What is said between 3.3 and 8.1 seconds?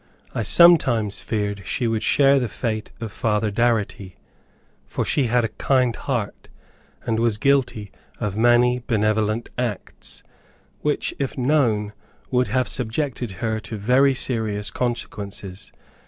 Darity, for she had a kind heart, and was guilty